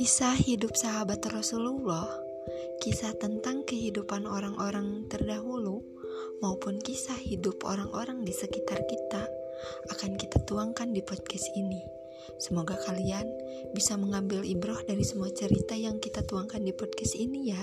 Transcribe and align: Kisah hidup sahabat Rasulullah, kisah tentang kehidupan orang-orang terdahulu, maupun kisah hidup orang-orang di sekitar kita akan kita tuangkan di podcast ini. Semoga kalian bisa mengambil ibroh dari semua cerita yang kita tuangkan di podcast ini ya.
Kisah 0.00 0.32
hidup 0.32 0.80
sahabat 0.80 1.20
Rasulullah, 1.28 2.08
kisah 2.80 3.12
tentang 3.20 3.68
kehidupan 3.68 4.24
orang-orang 4.24 5.04
terdahulu, 5.12 5.84
maupun 6.40 6.80
kisah 6.80 7.20
hidup 7.20 7.60
orang-orang 7.68 8.24
di 8.24 8.32
sekitar 8.32 8.80
kita 8.88 9.28
akan 9.92 10.16
kita 10.16 10.40
tuangkan 10.48 10.96
di 10.96 11.04
podcast 11.04 11.52
ini. 11.52 11.84
Semoga 12.40 12.80
kalian 12.80 13.28
bisa 13.76 14.00
mengambil 14.00 14.40
ibroh 14.40 14.80
dari 14.88 15.04
semua 15.04 15.28
cerita 15.36 15.76
yang 15.76 16.00
kita 16.00 16.24
tuangkan 16.24 16.64
di 16.64 16.72
podcast 16.72 17.20
ini 17.20 17.52
ya. 17.52 17.60